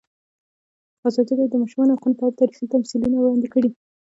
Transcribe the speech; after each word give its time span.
ازادي 1.07 1.33
راډیو 1.39 1.51
د 1.53 1.57
د 1.59 1.61
ماشومانو 1.61 1.95
حقونه 1.95 2.15
په 2.17 2.23
اړه 2.25 2.37
تاریخي 2.39 2.65
تمثیلونه 2.73 3.15
وړاندې 3.17 3.47
کړي. 3.53 3.69